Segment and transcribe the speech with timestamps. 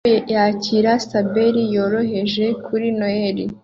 [0.03, 3.45] Umuhungu yakira saber yoroheje kuri Noheri